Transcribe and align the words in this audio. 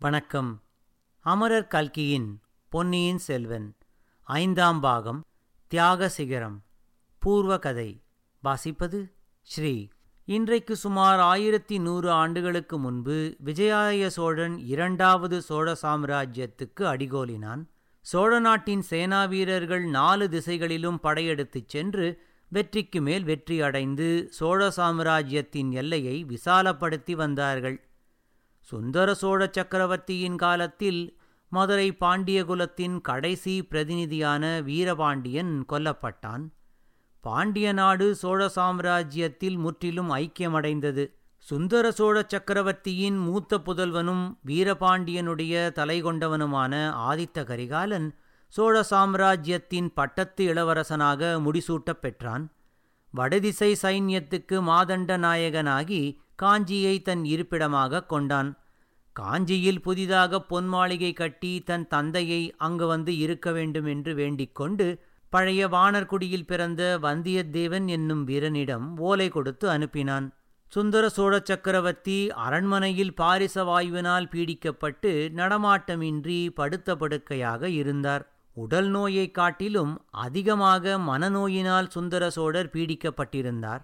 வணக்கம். 0.00 0.62
அமரர் 1.20 1.66
கல்கியின் 1.66 2.40
பொன்னியின் 2.68 3.18
செல்வன் 3.18 3.76
ஐந்தாம் 4.22 4.80
பாகம் 4.80 5.24
தியாக 5.66 6.08
சிகரம் 6.08 6.62
பூர்வ 7.18 7.58
கதை 7.58 8.02
வாசிப்பது 8.44 9.12
ஸ்ரீ. 9.42 9.88
இன்றைக்கு 10.24 10.76
சுமார் 10.76 11.18
ஆயிரத்தி 11.18 11.78
நூறு 11.78 12.10
ஆண்டுகளுக்கு 12.10 12.78
முன்பு 12.78 13.36
விஜயாலய 13.44 14.06
சோழன் 14.06 14.58
இரண்டாவது 14.58 15.42
சோழ 15.42 15.76
சாம்ராஜ்யத்துக்கு 15.82 16.80
அடிகோலினான். 16.80 17.64
சோழ 18.00 18.38
நாட்டின் 18.38 18.82
சேனா 18.82 19.24
வீரர்கள் 19.24 19.84
நாலு 19.84 20.28
திசைகளிலும் 20.28 21.00
படையெடுத்துச் 21.00 21.68
சென்று 21.68 22.22
வெற்றிக்கு 22.48 23.00
மேல் 23.00 23.24
வெற்றி 23.24 23.60
அடைந்து 23.60 24.26
சோழ 24.30 24.70
சாம்ராஜ்யத்தின் 24.70 25.70
எல்லையை 25.70 26.24
விசாலப்படுத்தி 26.24 27.12
வந்தார்கள். 27.12 27.87
சுந்தர 28.68 29.14
சோழ 29.14 29.48
சக்கரவர்த்தியின் 29.50 30.36
காலத்தில் 30.36 31.18
மதுரை 31.48 31.92
பாண்டிய 31.92 32.44
குலத்தின் 32.44 33.00
கடைசி 33.00 33.62
பிரதிநிதியான 33.62 34.60
வீரபாண்டியன் 34.60 35.64
கொல்லப்பட்டான். 35.68 36.48
பாண்டிய 37.20 37.72
நாடு 37.72 38.14
சோழ 38.14 38.50
சாம்ராஜ்யத்தில் 38.56 39.56
முற்றிலும் 39.56 40.14
ஐக்கியமடைந்தது. 40.14 41.14
சுந்தர 41.38 41.92
சோழ 41.92 42.24
சக்கரவர்த்தியின் 42.26 43.16
மூத்த 43.16 43.58
புதல்வனும் 43.58 44.36
வீரபாண்டியனுடைய 44.46 45.72
தலை 45.72 46.04
கொண்டவனுமான 46.04 46.92
ஆதித்த 47.08 47.44
கரிகாலன் 47.44 48.14
சோழ 48.48 48.82
சாம்ராஜ்யத்தின் 48.82 49.92
பட்டத்து 49.92 50.54
இளவரசனாக 50.54 51.40
முடிசூட்டப் 51.40 52.00
பெற்றான். 52.00 52.52
வடதிசை 53.10 53.76
சைன்யத்துக்கு 53.82 54.60
மாதண்ட 54.62 55.16
நாயகனாகி 55.16 56.16
காஞ்சியை 56.42 57.02
தன் 57.02 57.24
இருப்பிடமாக 57.24 58.04
கொண்டான். 58.04 58.58
காஞ்சியில் 59.12 59.82
புதிதாக 59.82 60.40
பொன் 60.40 60.66
மாளிகை 60.66 61.12
கட்டி 61.12 61.60
தன் 61.60 61.88
தந்தையை 61.88 62.54
அங்கு 62.56 62.86
வந்து 62.86 63.18
இருக்க 63.18 63.52
வேண்டும் 63.52 63.84
என்று 63.84 64.14
வேண்டிக் 64.14 64.54
கொண்டு 64.54 64.98
பழைய 65.28 65.68
வானர்குடியில் 65.68 66.46
பிறந்த 66.46 66.98
வந்தியத்தேவன் 67.02 67.86
என்னும் 67.86 68.24
வீரனிடம் 68.24 68.98
ஓலை 68.98 69.28
கொடுத்து 69.28 69.68
அனுப்பினான். 69.68 70.30
சுந்தர 70.68 71.08
சோழ 71.08 71.40
சக்கரவர்த்தி 71.44 72.30
அரண்மனையில் 72.30 73.14
பாரிச 73.14 73.64
வாயுவினால் 73.64 74.24
பீடிக்கப்பட்டு 74.24 75.30
நடமாட்டமின்றி 75.32 76.50
படுத்த 76.50 76.96
படுக்கையாக 76.96 77.68
இருந்தார். 77.68 78.32
உடல் 78.52 78.88
நோயைக் 78.88 79.34
காட்டிலும் 79.34 80.04
அதிகமாக 80.10 80.98
மனநோயினால் 80.98 81.88
சுந்தர 81.88 82.30
சோழர் 82.30 82.70
பீடிக்கப்பட்டிருந்தார். 82.72 83.82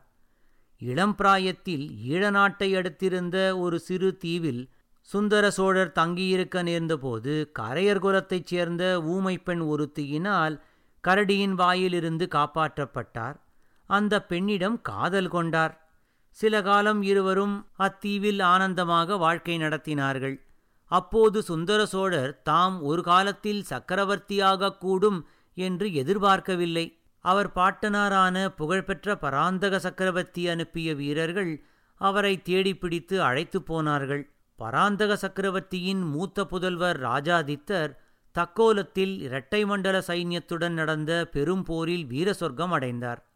இளம் 0.78 1.14
பிராயத்தில் 1.14 1.91
ஈழநாட்டை 2.08 2.75
அடுத்திருந்த 2.75 3.58
ஒரு 3.58 3.78
சிறு 3.78 4.17
தீவில் 4.17 4.69
சுந்தர 5.00 5.50
சோழர் 5.50 5.92
தங்கியிருக்க 5.92 6.62
நேர்ந்தபோது 6.62 7.50
கரையர் 7.58 7.98
குலத்தைச் 7.98 8.47
சேர்ந்த 8.47 9.03
ஊமை 9.03 9.39
பெண் 9.39 9.61
ஒருத்தியினால் 9.61 10.61
கரடியின் 11.08 11.50
வாயிலிருந்து 11.50 12.28
காப்பாற்றப்பட்டார். 12.34 13.41
அந்த 13.86 14.25
பெண்ணிடம் 14.25 14.81
காதல் 14.81 15.28
கொண்டார். 15.28 15.89
சில 16.31 16.62
காலம் 16.62 17.03
இருவரும் 17.03 17.66
அத்தீவில் 17.78 18.42
ஆனந்தமாக 18.42 19.16
வாழ்க்கை 19.16 19.59
நடத்தினார்கள். 19.59 20.41
அப்போது 20.84 21.42
சுந்தர 21.42 21.86
சோழர் 21.86 22.42
தாம் 22.42 22.83
ஒரு 22.83 23.03
காலத்தில் 23.03 23.64
சக்கரவர்த்தியாகக் 23.70 24.78
கூடும் 24.78 25.28
என்று 25.55 25.94
எதிர்பார்க்கவில்லை. 25.94 26.98
அவர் 27.25 27.53
பாட்டனாரான 27.53 28.48
புகழ்பெற்ற 28.48 29.17
பராந்தக 29.17 29.78
சக்கரவர்த்தி 29.78 30.48
அனுப்பிய 30.48 30.94
வீரர்கள் 30.94 31.64
அவரை 31.94 32.42
தேடிப்பிடித்து 32.42 33.22
அழைத்துப் 33.22 33.66
போனார்கள். 33.66 34.31
பராந்தக 34.56 35.16
சக்கரவர்த்தியின் 35.16 36.03
மூத்த 36.03 36.47
புதல்வர் 36.50 36.98
ராஜாதித்தர் 37.00 37.97
தக்கோலத்தில் 38.34 39.19
இரட்டை 39.19 39.65
மண்டல 39.65 39.99
சைன்யத்துடன் 39.99 40.71
நடந்த 40.71 41.28
பெரும் 41.32 41.62
போரில் 41.62 42.06
வீர 42.06 42.32
சொர்க்கம் 42.32 42.72
அடைந்தார். 42.72 43.26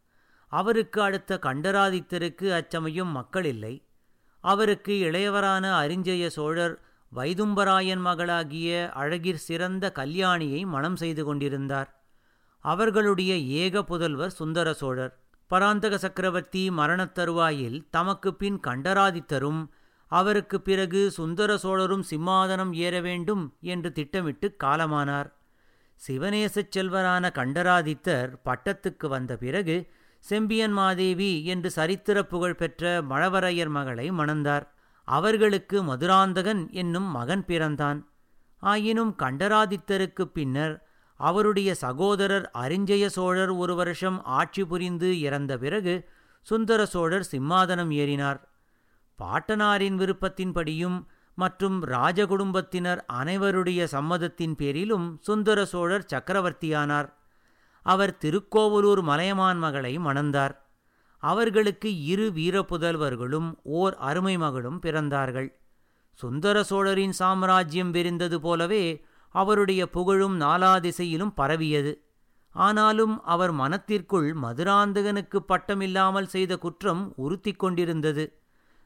அவருக்கு 0.46 1.02
அடுத்த 1.02 1.38
கண்டராதித்தருக்கு 1.42 2.52
அச்சமயம் 2.52 3.08
மக்கள் 3.08 3.44
இல்லை 3.44 3.84
அவருக்கு 4.40 4.94
இளையவரான 5.10 5.64
அரிஞ்சய 5.84 6.26
சோழர் 6.26 6.80
வைதும்பராயன் 7.14 8.00
மகளாகிய 8.00 8.90
அழகிற் 8.94 9.44
சிறந்த 9.48 9.92
கல்யாணியை 9.94 10.66
மணம் 10.66 10.96
செய்து 10.96 11.24
கொண்டிருந்தார். 11.24 11.97
அவர்களுடைய 12.58 13.36
ஏக 13.36 13.82
புதல்வர் 13.82 14.30
சுந்தர 14.30 14.72
சோழர். 14.72 15.19
பராந்தக 15.46 15.98
சக்கரவர்த்தி 15.98 16.70
மரணத் 16.70 17.14
தருவாயில் 17.14 17.86
தமக்கு 17.91 18.34
பின் 18.34 18.60
கண்டராதித்தரும் 18.66 19.69
அவருக்கு 20.06 20.60
பிறகு 20.60 21.10
சுந்தர 21.10 21.58
சோழரும் 21.58 22.04
சிம்மாதனம் 22.10 22.72
ஏற 22.72 23.00
வேண்டும் 23.00 23.56
என்று 23.60 23.92
திட்டமிட்டு 23.92 24.56
காலமானார். 24.64 25.32
சிவநேசச் 26.08 26.70
செல்வரான 26.76 27.30
கண்டராதித்தர் 27.30 28.38
பட்டத்துக்கு 28.44 29.08
வந்த 29.08 29.36
பிறகு 29.36 29.90
செம்பியன் 30.19 30.72
மாதேவி 30.72 31.44
என்று 31.44 31.70
சரித்திர 31.70 32.25
புகழ் 32.25 32.54
பெற்ற 32.54 33.02
மழவரையர் 33.02 33.69
மகளை 33.69 34.10
மணந்தார். 34.10 34.69
அவர்களுக்கு 35.04 35.82
மதுராந்தகன் 35.82 36.70
என்னும் 36.70 37.10
மகன் 37.10 37.44
பிறந்தான். 37.44 38.08
ஆயினும் 38.58 39.16
கண்டராதித்தருக்கு 39.19 40.25
பின்னர் 40.25 40.88
அவருடைய 41.18 41.74
சகோதரர் 41.74 42.50
அரிஞ்சய 42.54 43.06
சோழர் 43.06 43.50
ஒரு 43.50 43.74
வருஷம் 43.74 44.24
ஆட்சி 44.24 44.64
புரிந்து 44.64 45.20
இறந்த 45.20 45.58
பிறகு 45.58 45.94
சுந்தர 46.40 46.86
சோழர் 46.86 47.28
சிம்மாதனம் 47.30 47.92
ஏறினார். 48.02 48.40
பாட்டனாரின் 49.18 49.96
விருப்பத்தின்படியும் 49.96 50.98
மற்றும் 51.34 51.76
ராஜகுடும்பத்தினர் 51.84 53.00
அனைவருடைய 53.12 53.84
சம்மதத்தின் 53.84 54.54
பேரிலும் 54.54 55.18
சுந்தர 55.20 55.64
சோழர் 55.64 56.06
சக்கரவர்த்தியானார். 56.14 57.08
அவர் 57.82 58.16
திருக்கோவலூர் 58.18 59.02
மலையமான் 59.02 59.58
மகளை 59.58 59.98
மணந்தார். 59.98 60.54
அவர்களுக்கு 61.22 62.04
இரு 62.04 62.32
வீரப்புதல்வர்களும் 62.34 63.48
ஓர் 63.62 63.94
அருமை 63.96 64.38
மகளும் 64.38 64.80
பிறந்தார்கள். 64.82 65.48
சுந்தர 66.12 66.62
சோழரின் 66.62 67.12
சாம்ராஜ்யம் 67.12 67.90
விரிந்தது 67.90 68.40
போலவே 68.40 68.84
அவருடைய 69.28 69.88
புகழும் 69.88 70.40
நாலா 70.40 70.80
திசையிலும் 70.80 71.34
பரவியது. 71.34 72.02
ஆனாலும் 72.50 73.22
அவர் 73.22 73.52
மனத்திற்குள் 73.52 74.34
மதுராந்தகனுக்கு 74.42 75.38
பட்டமில்லாமல் 75.48 76.26
செய்த 76.26 76.58
குற்றம் 76.58 77.12
உறுத்தி 77.16 77.52
கொண்டிருந்தது. 77.52 78.40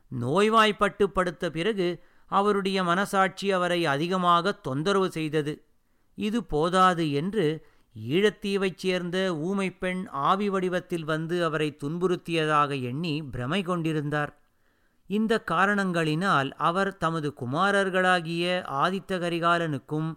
நோய்வாய்ப்பட்டு 0.09 1.11
படுத்த 1.11 1.51
பிறகு 1.51 2.03
அவருடைய 2.27 2.85
மனசாட்சி 2.85 3.53
அவரை 3.53 3.87
அதிகமாக 3.87 4.53
தொந்தரவு 4.53 5.11
செய்தது. 5.11 5.65
இது 6.15 6.45
போதாது 6.45 7.13
என்று 7.13 7.67
ஈழத்தீவைச் 8.09 8.77
சேர்ந்த 8.77 9.37
ஊமை 9.37 9.71
பெண் 9.71 10.07
ஆவி 10.11 10.49
வடிவத்தில் 10.49 11.05
வந்து 11.05 11.45
அவரை 11.45 11.77
துன்புறுத்தியதாக 11.85 12.83
எண்ணி 12.83 13.23
பிரமை 13.23 13.63
கொண்டிருந்தார். 13.63 14.41
இந்த 15.07 15.43
காரணங்களினால் 15.51 16.51
அவர் 16.51 16.97
தமது 16.97 17.35
குமாரர்களாகிய 17.41 18.63
ஆதித்த 18.83 19.19
கரிகாலனுக்கும் 19.19 20.15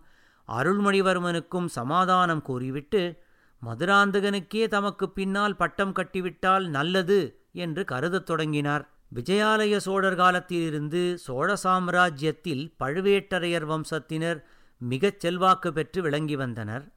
அருள்மொழிவர்மனுக்கும் 0.47 1.65
சமாதானம் 1.65 2.41
கூறிவிட்டு 2.41 3.23
மதுராந்தகனுக்கே 3.65 4.67
தமக்கு 4.67 5.09
பின்னால் 5.09 5.55
பட்டம் 5.55 5.93
கட்டிவிட்டால் 5.93 6.67
நல்லது 6.67 7.47
என்று 7.53 7.83
கருதத் 7.83 8.25
தொடங்கினார். 8.25 8.89
விஜயாலய 9.15 9.77
சோழர் 9.77 10.15
காலத்திலிருந்து 10.15 11.17
சோழ 11.17 11.53
சாம்ராஜ்யத்தில் 11.63 12.73
பழுவேட்டரையர் 12.83 13.65
வம்சத்தினர் 13.65 14.39
மிகச் 14.77 15.19
செல்வாக்கு 15.19 15.73
பெற்று 15.73 16.01
விளங்கி 16.01 16.35
வந்தனர். 16.35 16.93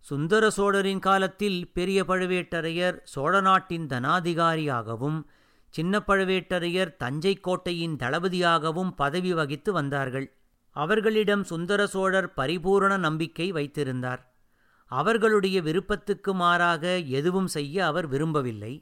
சுந்தர 0.00 0.50
சோழரின் 0.50 0.98
காலத்தில் 0.98 1.72
பெரிய 1.72 2.04
பழுவேட்டரையர் 2.04 3.00
சோழ 3.04 3.40
நாட்டின் 3.40 3.86
தனாதிகாரியாகவும் 3.86 5.24
சின்ன 5.68 6.02
பழுவேட்டரையர் 6.06 6.96
தஞ்சை 6.96 7.34
கோட்டையின் 7.34 7.96
தளபதியாகவும் 7.96 8.90
பதவி 8.96 9.34
வகித்து 9.34 9.72
வந்தார்கள். 9.72 10.37
அவர்களிடம் 10.82 11.44
சுந்தர 11.44 11.80
சோழர் 11.86 12.34
பரிபூரண 12.34 12.96
நம்பிக்கை 12.96 13.46
வைத்திருந்தார். 13.52 14.22
அவர்களுடைய 14.90 15.58
விருப்பத்துக்கு 15.62 16.34
மாறாக 16.34 16.84
எதுவும் 17.18 17.50
செய்ய 17.56 17.86
அவர் 17.86 18.06
விரும்பவில்லை. 18.06 18.74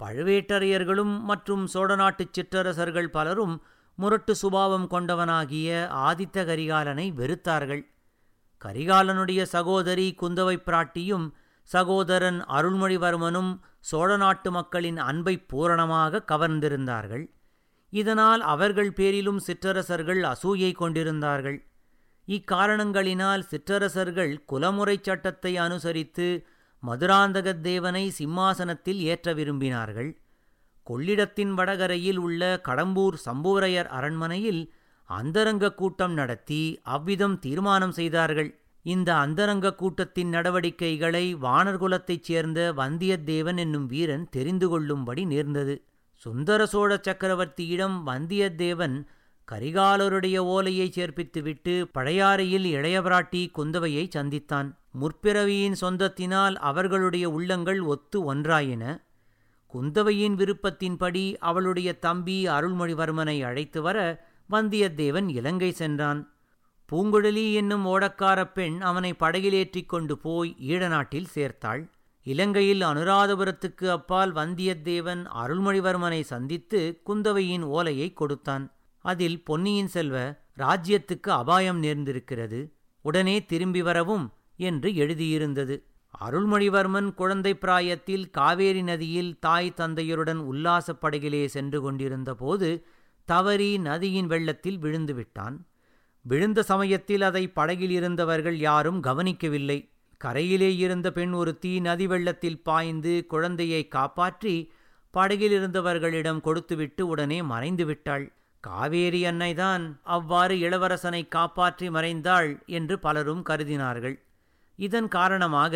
பழுவேட்டரையர்களும் 0.00 1.14
மற்றும் 1.20 1.64
சோழ 1.66 1.90
நாட்டுச் 1.94 2.32
சிற்றரசர்கள் 2.32 3.10
பலரும் 3.10 3.54
முரட்டு 3.94 4.34
சுபாவம் 4.34 4.86
கொண்டவனாகிய 4.90 5.70
ஆதித்த 6.08 6.44
கரிகாலனை 6.50 7.06
வெறுத்தார்கள். 7.20 7.82
கரிகாலனுடைய 8.64 9.42
சகோதரி 9.54 10.06
குந்தவை 10.22 10.56
பிராட்டியும் 10.66 11.26
சகோதரன் 11.62 12.38
அருள்மொழிவர்மனும் 12.56 13.52
சோழ 13.80 14.16
நாட்டு 14.16 14.50
மக்களின் 14.50 14.98
அன்பை 15.10 15.34
பூரணமாக 15.50 16.24
கவர்ந்திருந்தார்கள். 16.32 17.26
இதனால் 17.90 18.40
அவர்கள் 18.40 18.92
பேரிலும் 18.92 19.38
சிற்றரசர்கள் 19.38 20.22
அசூயை 20.22 20.72
கொண்டிருந்தார்கள். 20.72 21.64
இக்காரணங்களினால் 22.28 23.40
சிற்றரசர்கள் 23.40 24.44
குலமுறை 24.44 24.98
சட்டத்தை 25.02 25.56
அனுசரித்து 25.56 26.46
மதுராந்தகத் 26.86 27.60
தேவனை 27.60 28.10
சிம்மாசனத்தில் 28.10 29.00
ஏற்ற 29.00 29.34
விரும்பினார்கள். 29.34 30.16
கொள்ளிடத்தின் 30.82 31.54
வடகரையில் 31.54 32.16
உள்ள 32.16 32.60
கடம்பூர் 32.64 33.14
சம்புவரையர் 33.26 33.84
அரண்மனையில் 33.84 34.72
அந்தரங்க 35.04 35.74
கூட்டம் 35.74 36.12
நடத்தி 36.12 36.80
அவ்விதம் 36.82 37.38
தீர்மானம் 37.38 37.92
செய்தார்கள். 37.92 38.60
இந்த 38.82 39.16
அந்தரங்க 39.16 39.74
கூட்டத்தின் 39.74 40.28
நடவடிக்கைகளை 40.28 41.34
வானர்குலத்தைச் 41.34 42.22
சேர்ந்த 42.22 42.72
வந்தியத்தேவன் 42.76 43.58
என்னும் 43.58 43.86
வீரன் 43.86 44.28
தெரிந்து 44.30 44.68
கொள்ளும்படி 44.68 45.24
நேர்ந்தது. 45.24 45.84
சுந்தர 46.20 46.66
சோழ 46.66 47.00
சக்கரவர்த்தியிடம் 47.08 47.94
வந்தியத்தேவன் 48.06 49.06
கரிகாலருடைய 49.52 50.36
ஓலையை 50.36 50.92
சேர்ப்பித்துவிட்டு 50.94 51.84
பழையாறையில் 51.94 52.66
இளையபிராட்டி 52.72 53.50
குந்தவையை 53.58 54.08
சந்தித்தான். 54.16 54.76
முற்பிறவியின் 55.00 55.76
சொந்தத்தினால் 55.80 56.54
அவர்களுடைய 56.54 57.30
உள்ளங்கள் 57.30 57.80
ஒத்து 57.80 58.34
ஒன்றாயின. 58.34 59.02
குந்தவையின் 59.74 60.34
விருப்பத்தின்படி 60.34 61.36
அவளுடைய 61.38 61.98
தம்பி 61.98 62.46
அருள்மொழிவர்மனை 62.46 63.44
அழைத்து 63.44 63.82
வர 63.82 64.26
வந்தியத்தேவன் 64.50 65.28
இலங்கை 65.28 65.72
சென்றான். 65.72 66.32
பூங்குழலி 66.92 67.54
என்னும் 67.54 67.86
ஓடக்காரப் 67.86 68.52
பெண் 68.52 68.80
அவனை 68.80 69.14
படகிலேற்றிக் 69.20 69.88
கொண்டு 69.88 70.18
போய் 70.18 70.56
ஈழநாட்டில் 70.60 71.26
சேர்த்தாள். 71.34 71.88
இலங்கையில் 72.30 72.82
அனுராதபுரத்துக்கு 72.82 73.86
அப்பால் 73.90 74.32
வந்தியத்தேவன் 74.34 75.22
அருள்மொழிவர்மனை 75.42 76.20
சந்தித்து 76.32 76.80
குந்தவையின் 77.06 77.64
ஓலையை 77.76 78.08
கொடுத்தான். 78.12 78.64
அதில் 79.04 79.38
பொன்னியின் 79.44 79.88
செல்வ 79.88 80.16
ராஜ்யத்துக்கு 80.58 81.28
அபாயம் 81.42 81.82
நேர்ந்திருக்கிறது 81.82 82.60
உடனே 83.04 83.36
திரும்பி 83.44 83.82
வரவும் 83.82 84.26
என்று 84.56 84.90
எழுதியிருந்தது. 85.04 85.76
அருள்மொழிவர்மன் 86.24 87.08
குழந்தை 87.14 87.52
பிராயத்தில் 87.54 88.24
காவேரி 88.30 88.82
நதியில் 88.82 89.32
தாய் 89.38 89.76
தந்தையருடன் 89.76 90.40
உல்லாசப் 90.52 91.00
படகிலே 91.02 91.42
சென்று 91.46 91.78
கொண்டிருந்த 91.80 92.30
போது 92.34 92.70
தவறி 93.28 93.70
நதியின் 93.78 94.26
வெள்ளத்தில் 94.26 94.78
விழுந்து 94.78 95.14
விட்டான். 95.14 95.56
விழுந்த 96.24 96.62
சமயத்தில் 96.62 97.22
அதை 97.22 97.44
படகில் 97.48 97.90
இருந்தவர்கள் 97.90 98.58
யாரும் 98.58 99.00
கவனிக்கவில்லை. 99.00 99.78
கரையிலே 100.20 100.70
இருந்த 100.76 101.08
பெண் 101.12 101.32
ஒருத்தி 101.32 101.72
நதி 101.80 102.06
வெள்ளத்தில் 102.06 102.62
பாய்ந்து 102.62 103.12
குழந்தையை 103.26 103.82
காப்பாற்றி 103.88 104.54
படகில் 105.14 105.54
இருந்தவர்களிடம் 105.58 106.40
கொடுத்துவிட்டு 106.40 107.02
உடனே 107.06 107.38
மறைந்து 107.42 107.84
விட்டாள். 107.84 108.26
காவேரி 108.64 109.20
அன்னைதான் 109.24 109.84
அவ்வாறு 110.16 110.54
இளவரசனை 110.56 111.22
காப்பாற்றி 111.28 111.86
மறைந்தாள் 111.90 112.50
என்று 112.66 112.98
பலரும் 112.98 113.42
கருதினார்கள். 113.42 114.16
இதன் 114.78 115.08
காரணமாக 115.08 115.74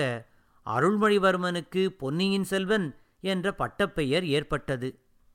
அருள்மொழிவர்மனுக்கு 0.66 1.82
பொன்னியின் 2.02 2.44
செல்வன் 2.44 2.86
என்ற 3.24 3.46
பட்டப்பெயர் 3.52 4.26
ஏற்பட்டது. 4.36 4.88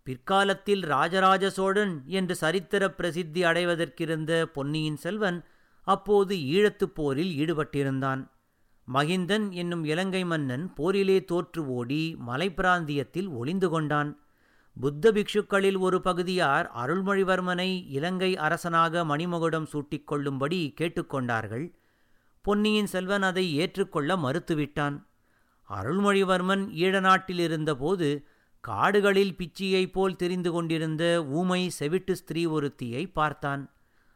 பிற்காலத்தில் 0.07 0.83
ராஜராஜ 0.83 1.45
சோழன் 1.49 1.93
என்று 2.09 2.35
சரித்திர 2.35 2.83
பிரசித்தி 2.89 3.41
அடைவதற்கிருந்த 3.43 4.31
பொன்னியின் 4.55 4.99
செல்வன் 5.05 5.39
அப்போது 5.87 6.33
ஈழத்துப் 6.55 6.95
போரில் 6.97 7.33
ஈடுபட்டிருந்தான். 7.41 8.21
மகிந்தன் 8.93 9.49
என்னும் 9.51 9.83
இலங்கை 9.83 10.25
மன்னன் 10.25 10.73
போரிலே 10.73 11.25
தோற்று 11.25 11.61
ஓடி 11.67 12.17
மலைப்பிராந்தியத்தில் 12.27 13.29
ஒளிந்து 13.31 13.69
கொண்டான். 13.69 14.11
புத்த 14.77 15.11
பிக்ஷுக்களில் 15.11 15.77
ஒரு 15.77 16.01
பகுதியார் 16.01 16.71
அருள்மொழிவர்மனை 16.75 17.85
இலங்கை 17.87 18.37
அரசனாக 18.37 19.03
மணிமகுடம் 19.03 19.63
சூட்டிக் 19.63 20.07
கொள்ளும்படி 20.07 20.73
கேட்டுக்கொண்டார்கள் 20.81 21.65
பொன்னியின் 22.41 22.85
செல்வன் 22.85 23.21
அதை 23.21 23.55
ஏற்றுக்கொள்ள 23.55 24.15
மறுத்துவிட்டான். 24.15 24.97
அருள்மொழிவர்மன் 25.69 26.63
ஈழநாட்டில் 26.83 27.39
இருந்தபோது 27.39 28.25
காடுகளில் 28.63 29.35
பிச்சியைப் 29.35 29.91
போல் 29.91 30.15
தெரிந்து 30.15 30.51
கொண்டிருந்த 30.51 31.03
ஊமை 31.25 31.61
செவிட்டு 31.79 32.11
ஸ்திரீ 32.11 32.45
ஒருத்தியை 32.45 33.11
பார்த்தான். 33.13 33.73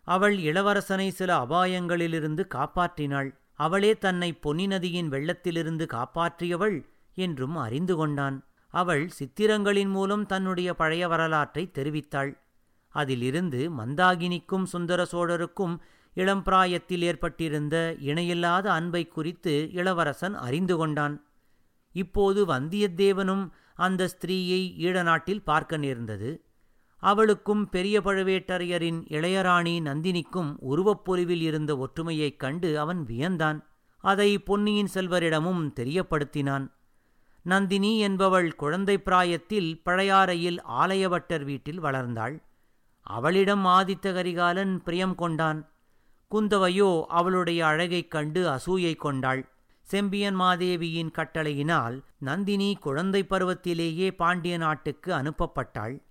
அவள் 0.07 0.37
இளவரசனை 0.37 1.07
சில 1.09 1.37
அபாயங்களிலிருந்து 1.37 2.45
காப்பாற்றினாள். 2.55 3.29
அவளே 3.53 3.97
தன்னை 3.97 4.33
பொன்னி 4.33 4.67
நதியின் 4.67 5.09
வெள்ளத்திலிருந்து 5.09 5.85
காப்பாற்றியவள் 5.85 6.83
என்றும் 7.15 7.55
அறிந்து 7.55 7.95
கொண்டான். 7.95 8.45
அவள் 8.67 9.09
சித்திரங்களின் 9.19 9.89
மூலம் 9.89 10.25
தன்னுடைய 10.25 10.73
பழைய 10.73 11.07
வரலாற்றை 11.07 11.71
தெரிவித்தாள். 11.73 12.31
அதிலிருந்து 12.87 13.71
மந்தாகினிக்கும் 13.77 14.63
சுந்தர 14.63 15.07
சோழருக்கும் 15.11 15.79
இளம்பிராயத்தில் 16.13 17.01
ஏற்பட்டிருந்த 17.01 17.95
இணையில்லாத 17.99 18.71
அன்பை 18.71 19.07
குறித்து 19.07 19.69
இளவரசன் 19.73 20.35
அறிந்து 20.35 20.77
கொண்டான். 20.77 21.15
இப்போது 21.91 22.45
வந்தியத்தேவனும் 22.45 23.49
அந்த 23.75 24.07
ஸ்திரீயை 24.07 24.61
ஈழநாட்டில் 24.77 25.43
பார்க்க 25.43 25.77
நேர்ந்தது. 25.77 26.45
அவளுக்கும் 27.03 27.69
பெரிய 27.69 28.01
பழுவேட்டரையரின் 28.01 29.05
இளையராணி 29.09 29.81
நந்தினிக்கும் 29.81 30.55
உருவப்பொறிவில் 30.69 31.41
இருந்த 31.41 31.77
ஒற்றுமையைக் 31.77 32.39
கண்டு 32.39 32.79
அவன் 32.79 33.05
வியந்தான். 33.05 33.63
அதை 33.97 34.37
பொன்னியின் 34.37 34.87
செல்வரிடமும் 34.93 35.71
தெரியப்படுத்தினான். 35.75 36.71
நந்தினி 37.41 37.99
என்பவள் 37.99 38.55
குழந்தை 38.55 38.97
பிராயத்தில் 38.97 39.81
பழையாறையில் 39.85 40.57
ஆலயவட்டர் 40.69 41.43
வீட்டில் 41.43 41.83
வளர்ந்தாள். 41.83 42.41
அவளிடம் 43.01 43.65
ஆதித்த 43.65 44.13
கரிகாலன் 44.13 44.83
பிரியம் 44.83 45.15
கொண்டான். 45.15 45.69
குந்தவையோ 46.31 47.03
அவளுடைய 47.07 47.65
அழகைக் 47.65 48.11
கண்டு 48.11 48.49
அசூயை 48.49 48.95
கொண்டாள். 48.95 49.49
செம்பியன் 49.81 50.35
மாதேவியின் 50.35 51.11
கட்டளையினால் 51.11 52.01
நந்தினி 52.17 52.75
குழந்தை 52.75 53.25
பருவத்திலேயே 53.29 54.11
பாண்டிய 54.11 54.57
நாட்டுக்கு 54.57 55.13
அனுப்பப்பட்டாள். 55.13 56.01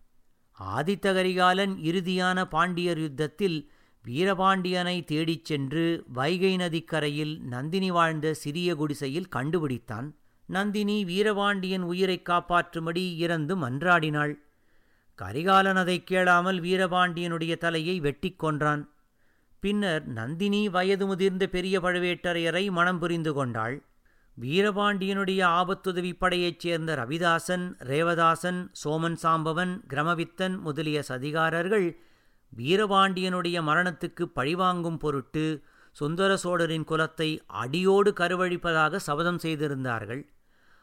ஆதித்த 0.60 1.12
கரிகாலன் 1.12 1.76
இறுதியான 1.76 2.44
பாண்டியர் 2.44 2.98
யுத்தத்தில் 2.98 3.70
வீரபாண்டியனை 4.06 5.04
தேடிச் 5.04 5.44
சென்று 5.44 6.04
வைகை 6.08 6.56
நதிக்கரையில் 6.56 7.40
நந்தினி 7.42 7.90
வாழ்ந்த 7.90 8.34
சிறிய 8.34 8.74
குடிசையில் 8.74 9.28
கண்டுபிடித்தான். 9.36 10.10
நந்தினி 10.46 11.04
வீரபாண்டியன் 11.04 11.82
உயிரைக் 11.82 12.28
காப்பாற்றும்படி 12.28 13.16
இறந்து 13.16 13.56
மன்றாடினாள். 13.56 14.34
கரிகாலன் 15.14 15.76
அதைக் 15.76 16.06
கேளாமல் 16.06 16.60
வீரபாண்டியனுடைய 16.60 17.56
தலையை 17.56 18.00
வெட்டிக் 18.00 18.38
கொன்றான். 18.38 18.90
பின்னர் 19.60 20.06
நந்தினி 20.06 20.68
வயது 20.68 21.06
முதிர்ந்த 21.06 21.46
பெரிய 21.46 21.80
பழுவேட்டரையரை 21.80 22.70
மணம் 22.70 22.98
புரிந்து 22.98 23.34
கொண்டாள். 23.34 23.82
வீரபாண்டியனுடைய 24.40 25.42
ஆபத்துதவி 25.44 26.12
படையைச் 26.12 26.60
சேர்ந்த 26.60 26.96
ரவிதாசன் 26.96 27.74
ரேவதாசன் 27.78 28.72
சோமன் 28.84 29.16
சாம்பவன் 29.22 29.80
கிரமவித்தன் 29.88 30.58
முதலிய 30.58 31.02
சதிகாரர்கள் 31.08 31.96
வீரபாண்டியனுடைய 32.56 33.62
மரணத்துக்கு 33.62 34.24
பழிவாங்கும் 34.24 34.98
பொருட்டு 34.98 35.62
சுந்தர 35.92 36.36
சோழரின் 36.36 36.84
குலத்தை 36.84 37.38
அடியோடு 37.46 38.12
கருவழிப்பதாக 38.12 38.96
சபதம் 38.96 39.38
செய்திருந்தார்கள். 39.38 40.32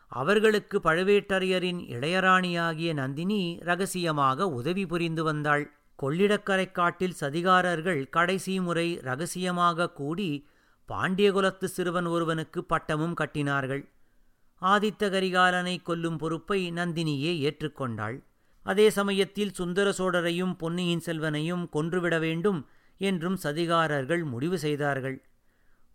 அவர்களுக்கு 0.07 0.79
பழுவேட்டரையரின் 0.83 1.79
இளையராணியாகிய 1.79 2.93
நந்தினி 2.93 3.57
ரகசியமாக 3.59 4.47
உதவி 4.47 4.85
புரிந்து 4.85 5.23
வந்தாள். 5.23 5.73
கொள்ளிடக்கரைக் 6.01 6.71
காட்டில் 6.71 7.15
சதிகாரர்கள் 7.21 8.09
கடைசி 8.09 8.59
முறை 8.59 8.99
ரகசியமாக 9.01 9.89
கூடி 9.89 10.47
பாண்டியகுலத்து 10.89 11.65
சிறுவன் 11.65 12.05
ஒருவனுக்கு 12.05 12.63
பட்டமும் 12.63 13.15
கட்டினார்கள். 13.21 13.83
ஆதித்த 14.61 15.09
கரிகாலனை 15.09 15.81
கொல்லும் 15.81 16.17
பொறுப்பை 16.17 16.71
நந்தினியே 16.71 17.33
ஏற்றுக்கொண்டாள். 17.47 18.17
அதே 18.63 18.89
சமயத்தில் 18.89 19.53
சுந்தர 19.53 19.89
சோழரையும் 19.97 20.53
பொன்னியின் 20.57 21.03
செல்வனையும் 21.05 21.69
கொன்றுவிட 21.69 22.19
வேண்டும் 22.19 22.67
என்றும் 22.97 23.37
சதிகாரர்கள் 23.43 24.23
முடிவு 24.23 24.57
செய்தார்கள். 24.57 25.23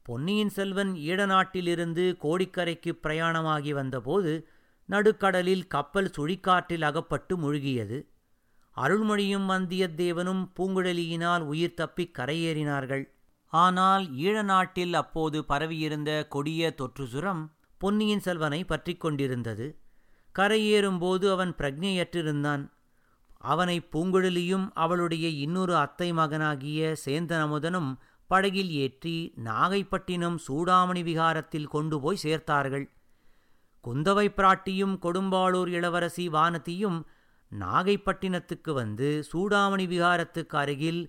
பொன்னியின் 0.02 0.48
செல்வன் 0.48 0.92
ஈழநாட்டிலிருந்து 0.94 2.04
கோடிக்கரைக்கு 2.22 2.92
பிரயாணமாகி 3.02 3.70
வந்தபோது 3.70 4.48
நடுக்கடலில் 4.88 5.66
கப்பல் 5.66 6.10
சுழிக்காற்றில் 6.16 6.82
அகப்பட்டு 6.82 7.36
முழுகியது. 7.36 7.98
அருள்மொழியும் 8.76 9.48
வந்தியத்தேவனும் 9.50 10.42
பூங்குழலியினால் 10.58 11.40
உயிர் 11.40 11.74
தப்பிக் 11.74 12.14
கரையேறினார்கள். 12.18 13.04
ஆனால் 13.54 14.04
ஈழநாட்டில் 14.24 14.94
அப்போது 14.94 15.38
பரவியிருந்த 15.44 16.10
கொடிய 16.28 16.70
தொற்று 16.74 17.04
சுரம் 17.06 17.42
பொன்னியின் 17.80 18.24
செல்வனை 18.26 18.60
பற்றிக் 18.64 19.00
கொண்டிருந்தது. 19.00 19.66
கரையேறும்போது 20.34 21.26
அவன் 21.32 21.52
பிரக்ஞையற்றிருந்தான் 21.58 22.62
அவனை 23.44 23.76
பூங்குழலியும் 23.92 24.66
அவளுடைய 24.74 25.26
இன்னொரு 25.44 25.74
அத்தை 25.76 26.08
மகனாகிய 26.12 26.92
சேந்தனமுதனும் 27.04 27.90
படகில் 28.30 28.70
ஏற்றி 28.84 29.16
நாகைப்பட்டினம் 29.44 30.38
சூடாமணி 30.46 31.02
விகாரத்தில் 31.02 31.72
கொண்டு 31.74 31.96
போய் 32.00 32.22
சேர்த்தார்கள். 32.22 32.86
குந்தவை 33.84 34.26
பிராட்டியும் 34.38 34.94
கொடும்பாளூர் 35.02 35.68
இளவரசி 35.68 36.24
வானதியும் 36.28 36.98
நாகைப்பட்டினத்துக்கு 37.52 38.72
வந்து 38.72 39.08
சூடாமணி 39.32 39.86
விகாரத்துக்கு 39.86 40.56
அருகில் 40.56 41.02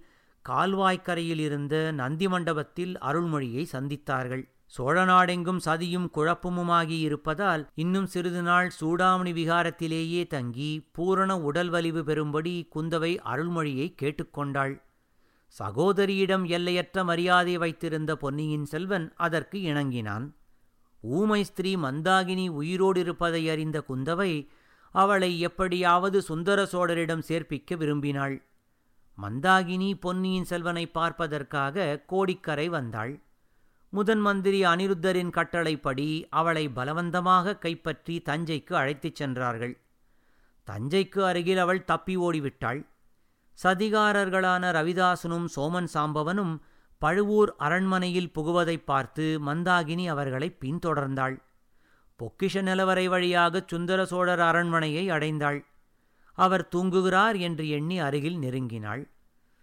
கால்வாய்க்கரையில் 0.49 1.39
இருந்த 1.39 1.91
நந்தி 1.91 2.27
மண்டபத்தில் 2.27 2.97
அருள்மொழியை 2.99 3.63
சந்தித்தார்கள். 3.71 4.43
சோழ 4.65 5.05
நாடெங்கும் 5.05 5.59
சதியும் 5.65 6.07
குழப்பமுமாகி 6.15 6.97
இருப்பதால் 6.99 7.69
இன்னும் 7.75 8.05
சிறிது 8.05 8.41
நாள் 8.41 8.71
சூடாமணி 8.79 9.31
விகாரத்திலேயே 9.31 10.27
தங்கி 10.27 10.89
பூரண 10.91 11.41
உடல் 11.41 11.69
வலிவு 11.69 12.01
பெறும்படி 12.03 12.55
குந்தவை 12.75 13.11
அருள்மொழியை 13.33 13.87
கேட்டுக்கொண்டாள். 14.01 14.81
சகோதரியிடம் 15.59 16.45
எல்லையற்ற 16.45 17.03
மரியாதை 17.03 17.57
வைத்திருந்த 17.57 18.15
பொன்னியின் 18.15 18.65
செல்வன் 18.65 19.13
அதற்கு 19.15 19.59
இணங்கினான். 19.59 20.25
ஊமை 21.01 21.43
ஸ்திரீ 21.43 21.75
மந்தாகினி 21.75 22.47
உயிரோடு 22.49 22.99
இருப்பதை 22.99 23.49
அறிந்த 23.49 23.83
குந்தவை 23.89 24.47
அவளை 24.95 25.39
எப்படியாவது 25.39 26.21
சுந்தர 26.21 26.67
சோழரிடம் 26.71 27.23
சேர்ப்பிக்க 27.27 27.77
விரும்பினாள். 27.77 28.35
மந்தாகினி 29.21 29.93
பொன்னியின் 29.93 30.43
செல்வனை 30.43 30.87
பார்ப்பதற்காக 30.87 32.01
கோடிக்கரை 32.07 32.69
வந்தாள். 32.69 33.21
முதன் 33.89 34.19
மந்திரி 34.19 34.63
அனிருத்தரின் 34.63 35.29
கட்டளைப்படி 35.29 36.27
அவளை 36.29 36.69
பலவந்தமாக 36.69 37.57
கைப்பற்றி 37.57 38.21
தஞ்சைக்கு 38.25 38.73
அழைத்துச் 38.73 39.15
சென்றார்கள். 39.15 39.79
தஞ்சைக்கு 40.71 41.19
அருகில் 41.23 41.57
அவள் 41.57 41.83
தப்பி 41.83 42.17
ஓடிவிட்டாள். 42.17 42.85
சதிகாரர்களான 43.63 44.71
ரவிதாசனும் 44.71 45.45
சோமன் 45.55 45.87
சாம்பவனும் 45.93 46.59
பழுவூர் 46.97 47.55
அரண்மனையில் 47.57 48.31
புகுவதைப் 48.35 48.85
பார்த்து 48.85 49.39
மந்தாகினி 49.45 50.07
அவர்களை 50.07 50.57
பின்தொடர்ந்தாள். 50.59 51.41
பொக்கிஷ 52.19 52.61
நிலவரை 52.61 53.05
வழியாகச் 53.05 53.67
சுந்தர 53.67 54.05
சோழர் 54.05 54.39
அரண்மனையை 54.39 55.09
அடைந்தாள். 55.09 55.65
அவர் 56.35 56.69
தூங்குகிறார் 56.75 57.37
என்று 57.39 57.69
எண்ணி 57.69 57.99
அருகில் 57.99 58.39
நெருங்கினாள். 58.39 59.03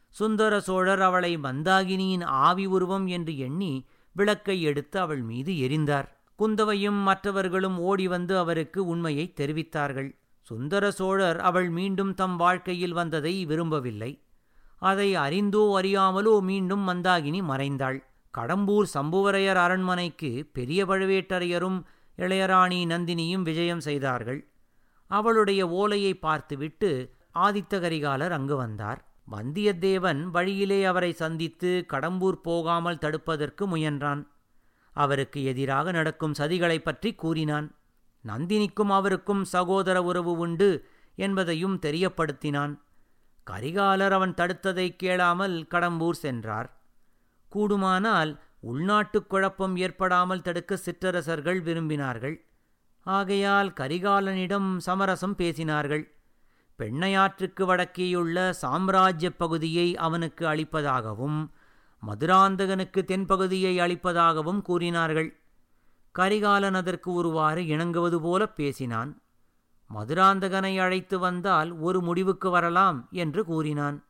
சுந்தர 0.09 0.61
சோழர் 0.61 1.00
அவளை 1.00 1.37
மந்தாகினியின் 1.37 2.25
ஆவி 2.25 2.67
உருவம் 2.67 3.07
என்று 3.07 3.38
எண்ணி 3.38 3.87
விளக்கை 4.12 4.62
எடுத்து 4.62 5.00
அவள் 5.00 5.23
மீது 5.23 5.52
எரிந்தார். 5.52 6.09
குந்தவையும் 6.38 7.00
மற்றவர்களும் 7.02 7.79
ஓடி 7.79 8.07
வந்து 8.07 8.38
அவருக்கு 8.38 8.87
உண்மையை 8.87 9.33
தெரிவித்தார்கள். 9.41 10.11
சுந்தர 10.41 10.91
சோழர் 10.91 11.38
அவள் 11.41 11.71
மீண்டும் 11.71 12.14
தம் 12.14 12.37
வாழ்க்கையில் 12.37 12.93
வந்ததை 12.93 13.45
விரும்பவில்லை. 13.45 14.12
அதை 14.79 15.14
அறிந்தோ 15.14 15.81
அறியாமலோ 15.81 16.41
மீண்டும் 16.41 16.88
மந்தாகினி 16.88 17.41
மறைந்தாள். 17.43 17.99
கடம்பூர் 18.35 18.87
சம்புவரையர் 18.95 19.57
அரண்மனைக்கு 19.57 20.31
பெரிய 20.52 20.87
பழுவேட்டரையரும் 20.87 21.79
இளையராணி 22.19 22.81
நந்தினியும் 22.87 23.43
விஜயம் 23.43 23.81
செய்தார்கள். 23.81 24.41
அவளுடைய 25.12 25.69
ஓலையை 25.69 26.14
பார்த்துவிட்டு 26.14 27.14
ஆதித்த 27.35 27.81
கரிகாலர் 27.81 28.31
அங்கு 28.31 28.57
வந்தார். 28.57 29.09
வந்தியத்தேவன் 29.33 30.23
வழியிலே 30.23 30.85
அவரை 30.85 31.12
சந்தித்து 31.12 31.87
கடம்பூர் 31.92 32.33
போகாமல் 32.33 32.97
தடுப்பதற்கு 32.97 33.66
முயன்றான். 33.66 34.26
அவருக்கு 34.92 35.45
எதிராக 35.45 35.90
நடக்கும் 35.90 36.35
சதிகளைப் 36.35 36.85
பற்றி 36.85 37.14
கூறினான். 37.14 37.76
நந்தினிக்கும் 38.28 38.88
அவருக்கும் 38.88 39.45
சகோதர 39.45 40.02
உறவு 40.02 40.33
உண்டு 40.37 40.88
என்பதையும் 41.14 41.78
தெரியப்படுத்தினான். 41.83 42.81
கரிகாலர் 43.50 44.11
அவன் 44.11 44.35
தடுத்ததை 44.35 44.97
கேளாமல் 44.97 45.66
கடம்பூர் 45.71 46.12
சென்றார். 46.12 46.81
கூடுமானால் 47.49 48.38
உள்நாட்டுக் 48.61 49.28
குழப்பம் 49.28 49.76
ஏற்படாமல் 49.76 50.42
தடுக்க 50.42 50.76
சிற்றரசர்கள் 50.76 51.62
விரும்பினார்கள். 51.62 52.50
ஆகையால் 53.02 53.71
கரிகாலனிடம் 53.71 54.76
சமரசம் 54.76 55.35
பேசினார்கள். 55.37 56.04
பெண்ணையாற்றுக்கு 56.78 57.61
வடக்கேயுள்ள 57.61 58.50
சாம்ராஜ்ய 58.50 59.30
பகுதியை 59.37 59.97
அவனுக்கு 59.97 60.47
அளிப்பதாகவும் 60.47 61.50
மதுராந்தகனுக்கு 62.06 63.04
தென்பகுதியை 63.04 63.75
அளிப்பதாகவும் 63.78 64.62
கூறினார்கள். 64.62 65.37
கரிகாலன் 66.12 66.75
அதற்கு 66.75 67.12
ஒருவாறு 67.12 67.66
இணங்குவது 67.66 68.21
போல 68.21 68.49
பேசினான். 68.49 69.23
மதுராந்தகனை 69.94 70.78
அழைத்து 70.78 71.18
வந்தால் 71.18 71.73
ஒரு 71.78 72.00
முடிவுக்கு 72.00 72.50
வரலாம் 72.50 73.09
என்று 73.11 73.44
கூறினான். 73.44 74.04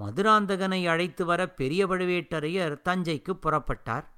மதுராந்தகனை 0.00 0.88
அழைத்து 0.88 1.24
வர 1.24 1.48
பெரிய 1.48 1.86
பழுவேட்டரையர் 1.86 2.80
தஞ்சைக்கு 2.84 3.32
புறப்பட்டார். 3.32 4.11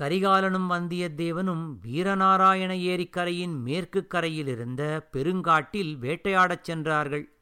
கரிகாலனும் 0.00 0.68
வந்தியத்தேவனும் 0.70 1.64
வீரநாராயண 1.84 2.72
ஏரிக்கரையின் 2.92 3.56
மேற்கு 3.62 4.06
கரையிலிருந்த 4.14 5.08
பெருங்காட்டில் 5.12 5.98
வேட்டையாடச் 5.98 6.64
சென்றார்கள். 6.64 7.32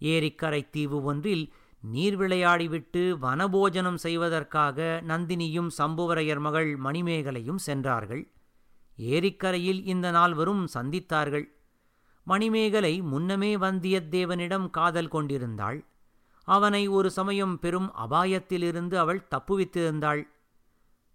ஏரிக்கரை 0.00 0.70
தீவு 0.70 1.02
ஒன்றில் 1.02 1.52
நீர் 1.80 2.18
விளையாடிவிட்டு 2.20 3.16
வனபோஜனம் 3.22 3.94
செய்வதற்காக 3.94 5.02
நந்தினியும் 5.08 5.70
சம்புவரையர் 5.78 6.40
மகள் 6.40 6.78
மணிமேகலையும் 6.78 7.58
சென்றார்கள். 7.58 8.32
ஏரிக்கரையில் 8.96 9.84
இந்த 9.84 10.10
நால்வரும் 10.10 10.68
சந்தித்தார்கள். 10.74 11.46
மணிமேகலை 12.22 13.00
முன்னமே 13.02 13.56
வந்தியத்தேவனிடம் 13.56 14.70
காதல் 14.70 15.08
கொண்டிருந்தாள். 15.08 15.84
அவனை 16.44 16.88
ஒரு 16.88 17.10
சமயம் 17.10 17.58
பெரும் 17.58 17.92
அபாயத்திலிருந்து 18.08 18.94
அவள் 18.94 19.26
தப்புவித்திருந்தாள். 19.34 20.22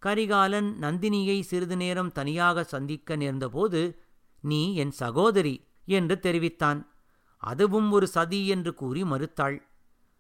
கரிகாலன் 0.06 0.78
நந்தினியை 0.82 1.42
சிறிது 1.42 1.78
நேரம் 1.78 2.12
தனியாக 2.12 2.64
சந்திக்க 2.64 3.16
நேர்ந்தபோது 3.16 4.00
நீ 4.42 4.76
என் 4.76 4.92
சகோதரி 4.92 5.68
என்று 5.86 6.20
தெரிவித்தான். 6.20 6.92
அதுவும் 7.38 7.92
ஒரு 7.92 8.08
சதி 8.08 8.48
என்று 8.48 8.74
கூறி 8.74 9.04
மறுத்தாள். 9.04 9.62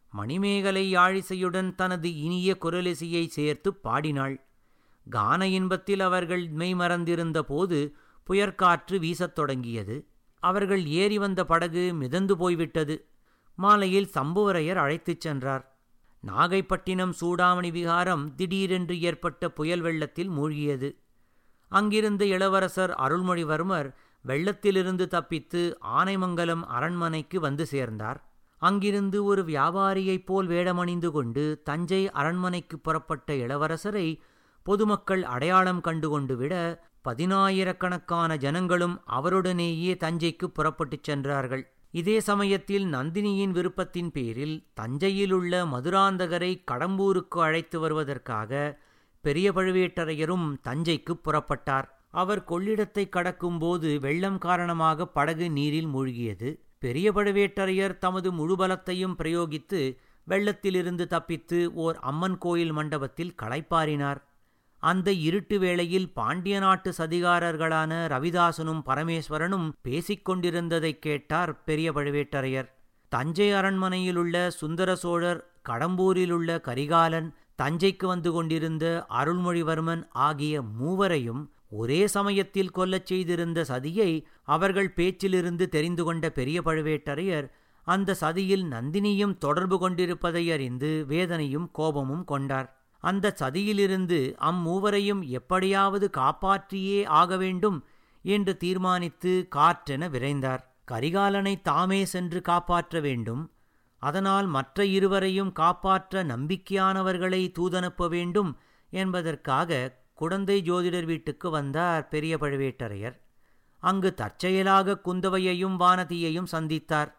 மணிமேகலை 0.09 0.95
யாழிசையுடன் 0.95 1.75
தனது 1.75 2.15
இனிய 2.15 2.57
குரலிசையை 2.61 3.27
சேர்த்து 3.27 3.73
பாடினாள். 3.73 4.47
கான 5.09 5.47
இன்பத்தில் 5.47 5.99
அவர்கள் 5.99 6.53
மெய்மறந்திருந்த 6.53 7.39
போது 7.39 7.95
புயற்காற்று 8.23 8.99
வீசத் 8.99 9.35
தொடங்கியது. 9.35 10.05
அவர்கள் 10.39 10.85
ஏறி 10.85 11.17
வந்த 11.17 11.45
படகு 11.45 11.93
மிதந்து 11.93 12.37
போய்விட்டது. 12.37 13.05
மாலையில் 13.55 14.09
சம்புவரையர் 14.13 14.75
அழைத்துச் 14.75 15.21
சென்றார். 15.21 15.72
நாகைப்பட்டினம் 16.27 17.13
சூடாமணி 17.21 17.71
விகாரம் 17.71 18.35
திடீரென்று 18.35 19.01
ஏற்பட்ட 19.01 19.49
புயல் 19.49 19.81
வெள்ளத்தில் 19.81 20.29
மூழ்கியது. 20.29 20.95
அங்கிருந்த 21.69 22.25
இளவரசர் 22.25 22.89
அருள்மொழிவர்மர் 22.89 23.93
வெள்ளத்திலிருந்து 24.27 25.07
தப்பித்து 25.07 25.77
ஆனைமங்கலம் 25.97 26.63
அரண்மனைக்கு 26.63 27.39
வந்து 27.39 27.65
சேர்ந்தார். 27.65 28.29
அங்கிருந்து 28.57 29.23
ஒரு 29.23 29.43
வியாபாரியைப் 29.43 30.25
போல் 30.25 30.47
வேடமணிந்து 30.47 31.11
கொண்டு 31.11 31.61
தஞ்சை 31.63 32.11
அரண்மனைக்கு 32.11 32.79
புறப்பட்ட 32.79 33.33
இளவரசரை 33.33 34.19
பொதுமக்கள் 34.63 35.23
அடையாளம் 35.23 35.81
கண்டுகொண்டு 35.81 36.37
விட 36.37 36.83
பதினாயிரக்கணக்கான 37.07 38.37
ஜனங்களும் 38.37 39.01
அவருடனேயே 39.11 39.95
தஞ்சைக்கு 40.03 40.45
புறப்பட்டுச் 40.45 41.03
சென்றார்கள். 41.03 41.72
இதே 41.93 42.19
சமயத்தில் 42.19 42.85
நந்தினியின் 42.93 43.51
விருப்பத்தின் 43.51 44.11
பேரில் 44.13 44.55
தஞ்சையிலுள்ள 44.73 45.59
மதுராந்தகரை 45.65 46.63
கடம்பூருக்கு 46.71 47.39
அழைத்து 47.39 47.79
வருவதற்காக 47.79 48.81
பெரிய 49.23 49.51
பழுவேட்டரையரும் 49.51 50.47
தஞ்சைக்கு 50.67 51.13
புறப்பட்டார். 51.25 51.87
அவர் 52.11 52.41
கொள்ளிடத்தை 52.47 53.03
கடக்கும்போது 53.09 53.99
வெள்ளம் 53.99 54.37
காரணமாக 54.37 55.07
படகு 55.07 55.51
நீரில் 55.51 55.87
மூழ்கியது. 55.87 56.49
பெரிய 56.79 57.11
பழுவேட்டரையர் 57.11 57.97
தமது 57.97 58.31
முழு 58.31 58.55
பலத்தையும் 58.55 59.15
பிரயோகித்து 59.17 59.81
வெள்ளத்திலிருந்து 60.27 61.05
தப்பித்து 61.05 61.73
ஓர் 61.73 61.97
அம்மன் 62.01 62.37
கோயில் 62.37 62.71
மண்டபத்தில் 62.71 63.35
களைப்பாரினார் 63.41 64.19
அந்த 64.83 65.11
இருட்டு 65.11 65.59
வேளையில் 65.59 66.13
பாண்டிய 66.13 66.59
நாட்டு 66.59 66.93
சதிகாரர்களான 66.97 68.07
ரவிதாசனும் 68.07 68.81
பரமேஸ்வரனும் 68.85 69.69
பேசிக் 69.81 70.29
கொண்டிருந்ததைக் 70.29 71.01
கேட்டார் 71.01 71.63
பெரிய 71.63 71.91
பழுவேட்டரையர். 71.91 72.69
தஞ்சை 73.09 73.53
அரண்மனையிலுள்ள 73.53 74.47
சுந்தர 74.47 74.95
சோழர் 74.95 75.51
கடம்பூரிலுள்ள 75.69 76.61
கரிகாலன் 76.61 77.33
தஞ்சைக்கு 77.61 78.05
வந்து 78.05 78.31
கொண்டிருந்த 78.31 79.05
அருள்மொழிவர்மன் 79.09 80.07
ஆகிய 80.11 80.61
மூவரையும் 80.61 81.51
ஒரே 81.69 82.07
சமயத்தில் 82.07 82.71
கொல்லச் 82.75 83.05
செய்திருந்த 83.05 83.65
சதியை 83.67 84.23
அவர்கள் 84.43 84.93
பேச்சிலிருந்து 84.93 85.69
தெரிந்து 85.69 86.03
கொண்ட 86.03 86.29
பெரிய 86.29 86.61
பழுவேட்டரையர் 86.61 87.51
அந்த 87.83 88.17
சதியில் 88.21 88.63
நந்தினியும் 88.63 89.37
தொடர்பு 89.37 89.79
கொண்டிருப்பதை 89.79 90.51
அறிந்து 90.51 91.05
வேதனையும் 91.07 91.71
கோபமும் 91.71 92.25
கொண்டார். 92.25 92.82
அந்த 93.03 93.33
சதியிலிருந்து 93.41 94.19
அம்மூவரையும் 94.41 95.21
எப்படியாவது 95.37 96.09
காப்பாற்றியே 96.17 96.99
ஆக 97.05 97.37
வேண்டும் 97.37 97.79
என்று 98.25 98.53
தீர்மானித்து 98.57 99.47
காற்றென 99.55 100.07
விரைந்தார். 100.15 100.63
கரிகாலனை 100.91 101.53
தாமே 101.61 102.05
சென்று 102.05 102.41
காப்பாற்ற 102.41 102.99
வேண்டும். 102.99 103.43
அதனால் 104.01 104.47
மற்ற 104.47 104.85
இருவரையும் 104.85 105.51
காப்பாற்ற 105.51 106.23
நம்பிக்கையானவர்களை 106.23 107.41
தூதனுப்ப 107.59 108.07
வேண்டும் 108.09 108.51
என்பதற்காக 108.93 109.91
குடந்தை 110.13 110.57
ஜோதிடர் 110.61 111.05
வீட்டுக்கு 111.05 111.49
வந்தார் 111.49 112.07
பெரிய 112.07 112.37
பழுவேட்டரையர். 112.37 113.17
அங்கு 113.83 114.13
தற்செயலாக 114.13 114.97
குந்தவையையும் 115.05 115.77
வானதியையும் 115.79 116.51
சந்தித்தார். 116.51 117.11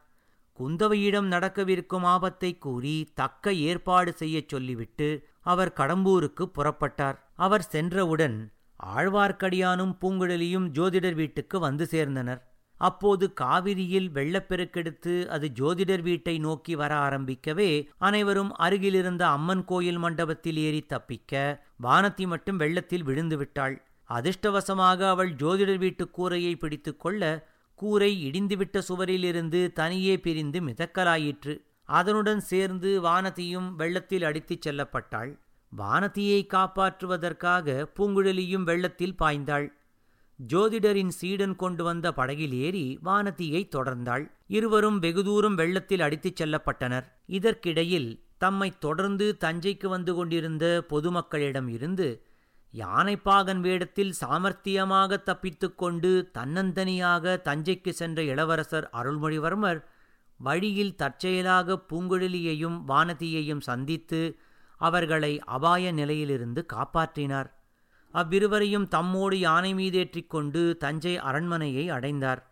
குந்தவையிடம் 0.58 1.28
நடக்கவிருக்கும் 1.28 2.06
ஆபத்தை 2.14 2.58
கூறி 2.58 2.96
தக்க 3.14 3.54
ஏற்பாடு 3.68 4.14
செய்யச் 4.18 4.48
சொல்லிவிட்டு 4.48 5.08
அவர் 5.52 5.76
கடம்பூருக்கு 5.76 6.44
புறப்பட்டார். 6.56 7.18
அவர் 7.46 7.64
சென்றவுடன் 7.74 8.36
ஆழ்வார்க்கடியானும் 8.96 9.94
பூங்குழலியும் 10.00 10.66
ஜோதிடர் 10.78 11.16
வீட்டுக்கு 11.20 11.56
வந்து 11.58 11.84
சேர்ந்தனர். 11.90 12.40
அப்போது 12.80 13.24
காவிரியில் 13.40 14.08
வெள்ளப்பெருக்கெடுத்து 14.14 15.12
அது 15.26 15.46
ஜோதிடர் 15.58 16.02
வீட்டை 16.02 16.34
நோக்கி 16.38 16.74
வர 16.80 16.92
ஆரம்பிக்கவே 17.06 17.68
அனைவரும் 17.98 18.50
அருகிலிருந்த 18.56 19.22
அம்மன் 19.28 19.64
கோயில் 19.64 20.00
மண்டபத்தில் 20.04 20.58
ஏறி 20.66 20.80
தப்பிக்க 20.92 21.42
வானத்தி 21.82 22.26
மட்டும் 22.26 22.56
வெள்ளத்தில் 22.56 23.02
விழுந்து 23.02 23.36
விட்டாள். 23.36 23.76
அதிர்ஷ்டவசமாக 24.10 25.08
அவள் 25.08 25.30
ஜோதிடர் 25.42 25.78
வீட்டு 25.78 26.06
கூரையை 26.10 26.54
பிடித்து 26.56 26.92
கொள்ள 26.96 27.22
கூரை 27.78 28.10
இடிந்துவிட்ட 28.28 28.82
சுவரிலிருந்து 28.88 29.60
தனியே 29.72 30.16
பிரிந்து 30.26 30.60
மிதக்கலாயிற்று. 30.60 31.54
அதனுடன் 31.84 32.40
சேர்ந்து 32.40 33.02
வானதியும் 33.02 33.74
வெள்ளத்தில் 33.74 34.22
அடித்துச் 34.22 34.68
செல்லப்பட்டாள். 34.68 35.38
வானதியை 35.72 36.46
காப்பாற்றுவதற்காக 36.46 37.86
பூங்குழலியும் 37.96 38.62
வெள்ளத்தில் 38.62 39.16
பாய்ந்தாள். 39.22 39.72
ஜோதிடரின் 40.48 41.08
சீடன் 41.08 41.56
கொண்டு 41.56 41.84
வந்த 41.84 42.12
படகில் 42.12 42.52
ஏறி 42.52 42.98
வானதியை 43.04 43.68
தொடர்ந்தாள். 43.76 44.30
இருவரும் 44.46 44.98
வெகு 44.98 45.24
தூரம் 45.24 45.54
வெள்ளத்தில் 45.54 46.00
அடித்துச் 46.00 46.42
செல்லப்பட்டனர். 46.42 47.04
இதற்கிடையில் 47.26 48.22
தம்மை 48.38 48.78
தொடர்ந்து 48.78 49.36
தஞ்சைக்கு 49.40 49.86
வந்து 49.86 50.14
கொண்டிருந்த 50.14 50.86
பொதுமக்களிடம் 50.88 51.68
இருந்து 51.68 52.26
யானைப்பாகன் 52.74 53.60
வேடத்தில் 53.60 54.14
சாமர்த்தியமாக 54.20 55.16
தப்பித்துக்கொண்டு 55.26 56.10
தன்னந்தனியாக 56.38 57.36
தஞ்சைக்கு 57.44 57.88
சென்ற 57.88 58.22
இளவரசர் 58.22 58.90
அருள்மொழிவர்மர் 58.92 59.80
வழியில் 60.46 60.96
தற்செயலாக 61.00 61.76
பூங்குழலியையும் 61.88 62.78
வானதியையும் 62.88 63.66
சந்தித்து 63.68 64.20
அவர்களை 64.80 65.32
அபாய 65.56 65.92
நிலையிலிருந்து 65.92 66.62
காப்பாற்றினார். 66.72 67.50
அவ்விருவரையும் 68.14 68.86
தம்மோடு 68.94 69.36
யானை 69.46 69.70
மீதேற்றிக் 69.74 70.32
கொண்டு 70.34 70.62
தஞ்சை 70.78 71.14
அரண்மனையை 71.28 71.84
அடைந்தார். 71.88 72.42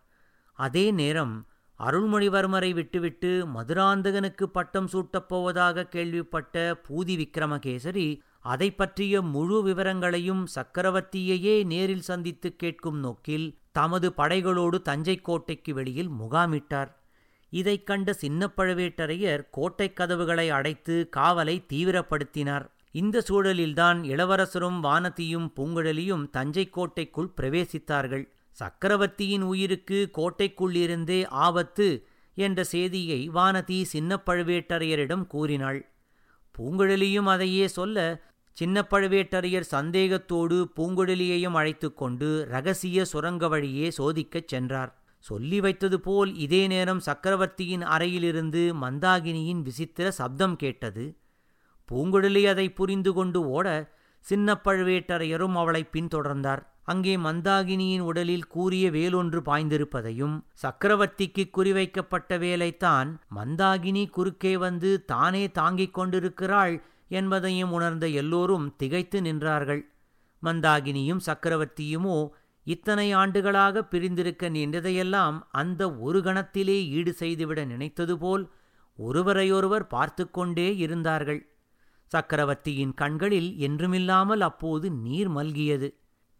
அதே 0.58 0.87
நேரம் 1.00 1.34
அருள்மொழிவர்மரை 1.80 2.70
விட்டுவிட்டு 2.75 3.30
மதுராந்தகனுக்கு 3.54 4.46
பட்டம் 4.56 4.88
சூட்டப்போவதாக 4.92 5.87
கேள்விப்பட்ட 5.94 6.56
பூதி 6.87 7.14
விக்ரமகேசரி 7.20 8.08
அதை 8.52 8.68
பற்றிய 8.72 9.22
முழு 9.34 9.58
விவரங்களையும் 9.62 10.42
சக்கரவர்த்தியையே 10.54 11.56
நேரில் 11.72 12.08
சந்தித்து 12.11 12.49
கேட்கும் 12.62 12.99
நோக்கில் 12.99 13.46
தமது 13.72 14.08
படைகளோடு 14.16 14.78
தஞ்சை 14.82 15.16
கோட்டைக்கு 15.20 15.72
வெளியில் 15.75 16.11
முகாமிட்டார். 16.20 16.90
இதைக் 17.52 17.87
கண்ட 17.87 18.12
சின்ன 18.12 18.50
பழுவேட்டரையர் 18.56 19.49
கோட்டைக் 19.50 19.97
கதவுகளை 19.97 20.50
அடைத்து 20.50 21.09
காவலை 21.16 21.64
தீவிரப்படுத்தினார். 21.73 22.66
இந்த 22.90 23.25
சூழலில்தான் 23.28 24.04
இளவரசரும் 24.04 24.82
வானதியும் 24.82 25.50
பூங்குழலியும் 25.56 26.30
தஞ்சை 26.30 26.71
கோட்டைக்குள் 26.71 27.32
பிரவேசித்தார்கள். 27.37 28.28
சக்கரவர்த்தியின் 28.50 29.42
உயிருக்கு 29.42 30.11
கோட்டைக்குள்ளிருந்தே 30.16 31.26
ஆபத்து 31.28 32.06
என்ற 32.35 32.64
செய்தியை 32.64 33.30
வானதி 33.30 33.82
சின்ன 33.82 34.23
பழுவேட்டரையரிடம் 34.26 35.26
கூறினாள். 35.26 35.90
பூங்குழலியும் 36.59 37.25
அதையே 37.25 37.68
சொல்ல 37.68 38.23
சின்ன 38.52 38.87
பழுவேட்டரையர் 38.90 39.64
சந்தேகத்தோடு 39.71 40.68
பூங்குழலியையும் 40.76 41.52
அழைத்து 41.52 41.94
கொண்டு 41.94 42.47
ரகசிய 42.49 43.04
சுரங்க 43.04 43.49
வழியே 43.49 43.92
சோதிக்கச் 43.99 44.49
சென்றார். 44.49 45.01
சொல்லி 45.29 45.59
வைத்தது 45.61 45.99
போல் 46.00 46.31
இதே 46.45 46.61
நேரம் 46.67 47.00
சக்கரவர்த்தியின் 47.00 47.85
அறையிலிருந்து 47.95 48.62
மந்தாகினியின் 48.81 49.62
விசித்திர 49.62 50.07
சப்தம் 50.21 50.57
கேட்டது. 50.57 51.05
பூங்குழலி 51.88 52.43
அதை 52.52 52.67
புரிந்து 52.73 53.11
கொண்டு 53.12 53.41
ஓட 53.49 53.69
சின்ன 54.26 54.55
பழுவேட்டரையரும் 54.64 55.57
அவளை 55.62 55.83
பின்தொடர்ந்தார். 55.93 56.62
அங்கே 56.85 57.14
மந்தாகினியின் 57.17 58.05
உடலில் 58.11 58.47
கூறிய 58.47 58.85
வேலொன்று 58.91 59.41
பாய்ந்திருப்பதையும் 59.49 60.37
சக்கரவர்த்திக்கு 60.62 61.45
குறிவைக்கப்பட்ட 61.57 62.38
வேலைத்தான் 62.45 63.11
மந்தாகினி 63.37 64.05
குறுக்கே 64.11 64.55
வந்து 64.57 64.91
தானே 65.05 65.45
தாங்கிக் 65.50 65.95
கொண்டிருக்கிறாள் 65.95 66.75
என்பதையும் 67.19 67.73
உணர்ந்த 67.73 68.06
எல்லோரும் 68.21 68.67
திகைத்து 68.76 69.21
நின்றார்கள். 69.21 69.82
மந்தாகினியும் 70.43 71.25
சக்கரவர்த்தியுமோ 71.26 72.19
இத்தனை 72.64 73.12
ஆண்டுகளாக 73.12 73.84
பிரிந்திருக்க 73.84 74.50
நின்றதையெல்லாம் 74.50 75.40
அந்த 75.50 75.94
ஒரு 75.94 76.20
கணத்திலே 76.20 76.86
ஈடு 76.88 77.12
செய்துவிட 77.12 77.64
நினைத்தது 77.64 78.18
போல் 78.18 78.50
ஒருவரையொருவர் 78.96 79.86
பார்த்து 79.86 80.30
கொண்டே 80.30 80.76
இருந்தார்கள். 80.76 81.46
சக்கரவர்த்தியின் 82.04 82.94
கண்களில் 82.94 83.56
என்றுமில்லாமல் 83.58 84.40
அப்போது 84.40 84.90
நீர் 84.90 85.30
மல்கியது. 85.30 85.94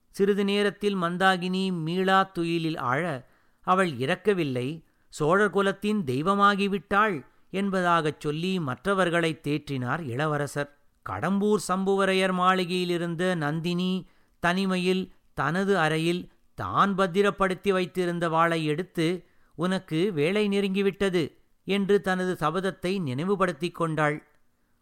சிறிது 0.09 0.45
நேரத்தில் 0.45 0.97
மந்தாகினி 0.97 1.73
மீளா 1.73 2.23
துயிலில் 2.23 2.77
ஆழ 2.77 3.29
அவள் 3.61 3.99
இறக்கவில்லை 3.99 4.85
சோழர் 5.09 5.51
குலத்தின் 5.51 6.05
தெய்வமாகிவிட்டாள் 6.05 7.27
என்பதாகச் 7.53 8.21
சொல்லி 8.21 8.61
மற்றவர்களைத் 8.61 9.49
தேற்றினார் 9.49 10.01
இளவரசர். 10.01 10.79
கடம்பூர் 11.11 11.59
சம்புவரையர் 11.69 12.33
மாளிகையிலிருந்த 12.33 13.35
நந்தினி 13.35 14.07
தனிமையில் 14.41 15.13
தனது 15.35 15.79
அறையில் 15.79 16.31
தான் 16.55 16.95
பத்திரப்படுத்தி 16.95 17.73
வைத்திருந்த 17.73 18.29
வாளை 18.29 18.65
எடுத்து 18.65 19.25
உனக்கு 19.55 20.13
வேலை 20.13 20.49
நெருங்கிவிட்டது 20.49 21.33
என்று 21.65 22.01
தனது 22.01 22.37
சபதத்தை 22.41 23.01
நினைவுபடுத்திக் 23.01 23.75
கொண்டாள். 23.75 24.27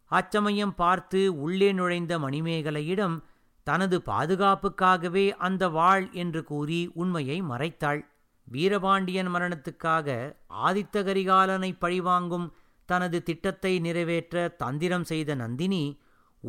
அச்சமயம் 0.05 0.75
பார்த்து 0.75 1.41
உள்ளே 1.41 1.71
நுழைந்த 1.71 2.19
மணிமேகலையிடம் 2.19 3.21
தனது 3.63 4.01
பாதுகாப்புக்காகவே 4.05 5.29
அந்த 5.29 5.69
வாழ் 5.69 6.09
என்று 6.11 6.43
கூறி 6.43 6.91
உண்மையை 6.93 7.41
மறைத்தாள். 7.41 8.01
வீரபாண்டியன் 8.43 9.29
மரணத்துக்காக 9.35 10.35
ஆதித்த 10.65 11.03
கரிகாலனை 11.03 11.75
பழிவாங்கும் 11.79 12.53
தனது 12.85 13.23
திட்டத்தை 13.23 13.79
நிறைவேற்ற 13.79 14.47
தந்திரம் 14.47 15.03
செய்த 15.03 15.35
நந்தினி 15.35 15.99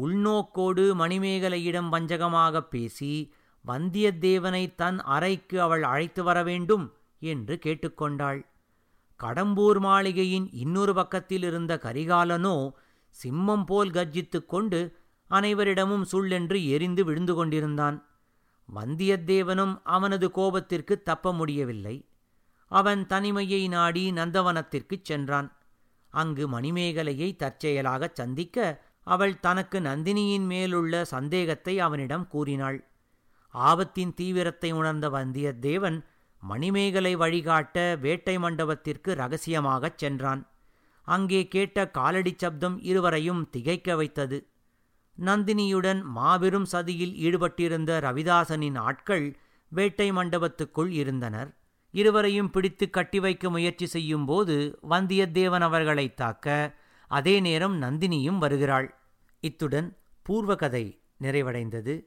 உள்நோக்கோடு 0.03 0.85
மணிமேகலையிடம் 0.95 1.89
வஞ்சகமாகப் 1.93 2.71
பேசி 2.71 3.33
வந்தியத்தேவனை 3.67 4.75
தன் 4.75 5.01
அறைக்கு 5.01 5.63
அவள் 5.63 5.83
அழைத்து 5.83 6.23
வர 6.23 6.43
வேண்டும் 6.43 6.93
என்று 7.21 7.59
கேட்டுக்கொண்டாள். 7.65 8.47
கடம்பூர் 9.21 9.79
மாளிகையின் 9.79 10.49
இன்னொரு 10.53 10.95
பக்கத்தில் 10.95 11.43
இருந்த 11.43 11.81
கரிகாலனோ 11.83 12.73
சிம்மம் 13.25 13.65
போல் 13.65 13.91
கர்ஜித்துக் 13.91 14.47
கொண்டு 14.47 14.99
அனைவரிடமும் 15.31 16.05
சுள்ளென்று 16.13 16.69
எரிந்து 16.69 17.05
விழுந்து 17.05 17.35
கொண்டிருந்தான். 17.35 18.07
வந்தியத்தேவனும் 18.75 19.81
அவனது 19.85 20.31
கோபத்திற்கு 20.35 21.03
தப்ப 21.03 21.33
முடியவில்லை. 21.33 22.09
அவன் 22.67 23.07
தனிமையை 23.07 23.69
நாடி 23.69 24.11
நந்தவனத்திற்குச் 24.11 25.05
சென்றான். 25.05 25.57
அங்கு 26.09 26.49
மணிமேகலையை 26.49 27.37
தற்செயலாகச் 27.37 28.15
சந்திக்க 28.15 28.83
அவள் 29.03 29.41
தனக்கு 29.41 29.81
நந்தினியின் 29.81 30.47
மேலுள்ள 30.47 31.05
சந்தேகத்தை 31.05 31.79
அவனிடம் 31.81 32.29
கூறினாள். 32.29 32.92
ஆபத்தின் 33.55 34.15
தீவிரத்தை 34.15 34.71
உணர்ந்த 34.71 35.09
வந்தியத்தேவன் 35.09 36.05
மணிமேகலை 36.41 37.17
வழிகாட்ட 37.17 37.97
வேட்டை 38.01 38.39
மண்டபத்திற்கு 38.39 39.15
ரகசியமாகச் 39.15 39.99
சென்றான். 39.99 40.47
அங்கே 41.03 41.49
கேட்ட 41.49 41.91
காலடி 41.91 42.35
சப்தம் 42.37 42.83
இருவரையும் 42.83 43.51
திகைக்க 43.51 43.97
வைத்தது. 43.97 44.47
நந்தினியுடன் 45.19 46.03
மாபெரும் 46.03 46.67
சதியில் 46.73 47.15
ஈடுபட்டிருந்த 47.15 48.01
ரவிதாசனின் 48.01 48.79
ஆட்கள் 48.79 49.37
வேட்டை 49.69 50.13
மண்டபத்துக்குள் 50.13 50.89
இருந்தனர். 50.89 51.55
இருவரையும் 51.91 52.51
பிடித்து 52.51 52.91
கட்டி 52.91 53.21
வைக்க 53.21 53.51
முயற்சி 53.51 53.87
செய்யும்போது 53.87 54.79
வந்தியத்தேவன் 54.91 55.61
அவர்களை 55.61 56.15
தாக்க 56.15 56.75
அதே 57.07 57.41
நேரம் 57.41 57.83
நந்தினியும் 57.83 58.39
வருகிறாள். 58.39 58.95
இத்துடன் 59.41 59.97
பூர்வகதை 60.23 61.01
நிறைவடைந்தது. 61.23 62.05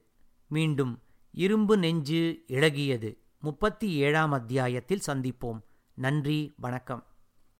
மீண்டும் 0.47 0.99
இரும்பு 1.35 1.77
நெஞ்சு 1.77 2.43
இழகியது. 2.47 3.17
முப்பத்தி 3.39 3.91
ஏழாம் 3.91 4.31
அத்தியாயத்தில் 4.31 5.01
சந்திப்போம். 5.07 5.59
நன்றி 5.93 6.53
வணக்கம். 6.57 7.05